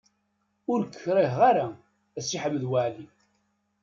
[0.71, 1.67] Ur k-kriheɣ ara
[2.17, 3.05] a Si Ḥmed Waɛli.